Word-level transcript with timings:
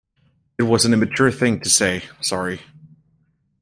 It 0.57 0.63
was 0.63 0.83
an 0.83 0.93
immature 0.95 1.29
thing 1.31 1.59
to 1.59 1.69
say, 1.69 2.01
sorry. 2.21 2.61